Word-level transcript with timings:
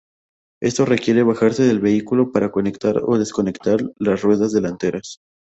Esto 0.63 0.85
requiere 0.87 1.21
bajarse 1.21 1.61
del 1.61 1.79
vehículo 1.79 2.31
para 2.31 2.49
conectar 2.51 2.99
o 3.05 3.19
desconectar 3.19 3.81
las 3.99 4.23
ruedas 4.23 4.51
delanteras. 4.51 5.19